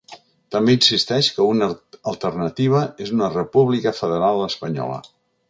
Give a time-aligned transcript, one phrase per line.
[0.53, 1.67] També insisteix que una
[2.13, 4.99] alternativa és una república federal espanyola.